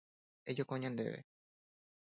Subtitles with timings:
[0.49, 1.19] Ejoko ñandéve.